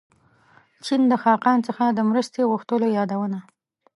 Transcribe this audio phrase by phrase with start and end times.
[0.85, 3.39] چین د خاقان څخه د مرستې غوښتلو یادونه.